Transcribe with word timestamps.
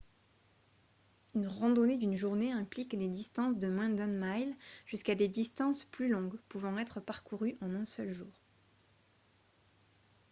une 1.35 1.45
randonnée 1.47 1.99
d'une 1.99 2.15
journée 2.15 2.51
implique 2.51 2.97
des 2.97 3.07
distances 3.07 3.59
de 3.59 3.69
moins 3.69 3.91
d'un 3.91 4.07
mile 4.07 4.55
jusqu'à 4.87 5.13
des 5.13 5.27
distances 5.27 5.83
plus 5.83 6.07
longues 6.09 6.39
pouvant 6.49 6.75
être 6.79 6.99
parcourues 6.99 7.59
en 7.61 7.75
un 7.75 7.85
seul 7.85 8.11
jour 8.11 8.33